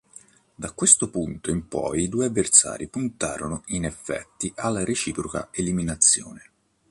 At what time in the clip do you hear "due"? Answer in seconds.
2.09-2.25